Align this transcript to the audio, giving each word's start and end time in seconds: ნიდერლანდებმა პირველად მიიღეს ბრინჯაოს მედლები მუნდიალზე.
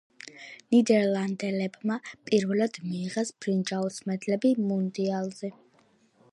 ნიდერლანდებმა 0.75 1.97
პირველად 2.31 2.81
მიიღეს 2.87 3.35
ბრინჯაოს 3.45 4.03
მედლები 4.09 4.55
მუნდიალზე. 4.73 5.55